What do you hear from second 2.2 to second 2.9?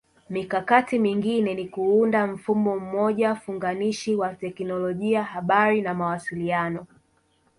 mfumo